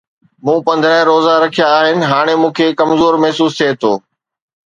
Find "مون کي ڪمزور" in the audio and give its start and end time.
2.41-3.13